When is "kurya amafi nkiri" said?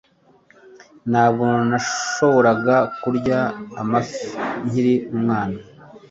3.01-4.95